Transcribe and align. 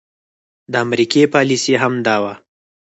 د 0.71 0.73
امريکې 0.85 1.23
پاليسي 1.33 1.73
هم 1.81 1.93
دا 2.07 2.15
وه 2.23 2.33